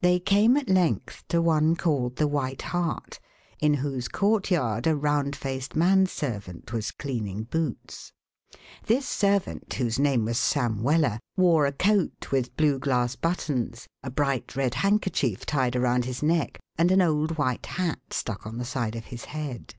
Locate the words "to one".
1.28-1.76